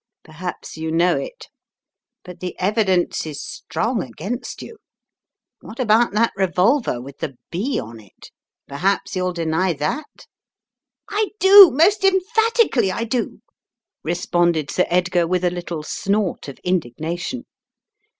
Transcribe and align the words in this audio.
Perhaps 0.23 0.77
you 0.77 0.91
know 0.91 1.15
it. 1.15 1.47
But 2.23 2.39
the 2.39 2.59
evidence 2.59 3.23
is 3.27 3.39
strong 3.39 4.01
against 4.01 4.63
you. 4.63 4.77
What 5.59 5.79
about 5.79 6.11
that 6.13 6.33
revolver 6.35 6.99
with 6.99 7.19
the 7.19 7.37
*B' 7.51 7.79
on 7.79 7.99
it? 7.99 8.31
Perhaps 8.67 9.15
you'll 9.15 9.31
deny 9.31 9.73
that?" 9.73 10.25
Tightening 11.07 11.33
the 11.39 11.41
Strands 11.45 12.03
153 12.03 12.09
"I 12.09 12.15
do, 12.15 12.17
most 12.17 12.67
emphatically 12.83 12.91
I 12.91 13.03
do! 13.03 13.41
* 13.73 14.03
responded 14.03 14.71
Sir 14.71 14.85
Edgar 14.89 15.27
with 15.27 15.43
a 15.43 15.51
little 15.51 15.83
snort 15.83 16.47
of 16.47 16.57
indignation. 16.63 17.45